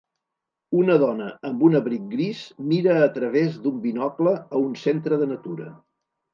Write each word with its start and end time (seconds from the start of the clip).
Una 0.77 0.95
dona 1.03 1.27
amb 1.49 1.61
un 1.67 1.77
abric 1.81 2.07
gris 2.15 2.41
mira 2.71 2.97
a 3.03 3.11
través 3.19 3.61
d'un 3.67 3.79
binocle 3.87 4.37
a 4.43 4.65
un 4.67 4.77
centre 4.89 5.25
de 5.25 5.33
natura. 5.37 5.73